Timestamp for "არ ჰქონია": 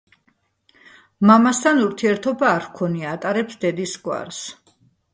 2.55-3.15